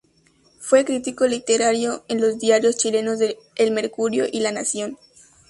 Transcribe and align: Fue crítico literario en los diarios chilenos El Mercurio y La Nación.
Fue 0.57 0.83
crítico 0.83 1.27
literario 1.27 2.03
en 2.07 2.21
los 2.21 2.39
diarios 2.39 2.75
chilenos 2.77 3.19
El 3.55 3.69
Mercurio 3.71 4.25
y 4.31 4.39
La 4.39 4.51
Nación. 4.51 4.97